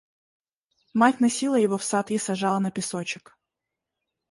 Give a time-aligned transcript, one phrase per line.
[0.95, 3.37] Мать носила его в сад и сажала на песочек.